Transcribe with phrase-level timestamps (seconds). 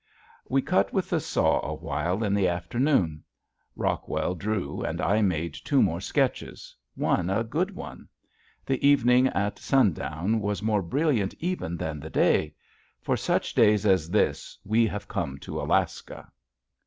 [0.49, 3.23] We cut with the saw a while in the afternoon.
[3.75, 8.09] Rockwell drew and I made two more sketches one a good one.
[8.65, 12.55] The evening at sundown was more brilliant even than the day.
[12.99, 16.31] For such days as this we have come to Alaska!